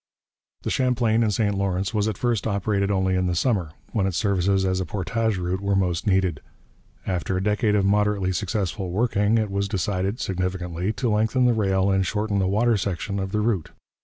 [0.63, 4.17] The Champlain and St Lawrence was at first operated only in the summer, when its
[4.17, 6.41] services as a portage route were most needed.
[7.05, 11.91] After a decade of moderately successful working, it was decided, significantly, to lengthen the rail
[11.91, 13.73] and shorten the water section of the route.